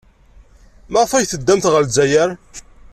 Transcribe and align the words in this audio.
Maɣef 0.91 1.11
ay 1.13 1.25
teddamt 1.27 1.69
ɣer 1.69 1.81
Lezzayer? 1.83 2.29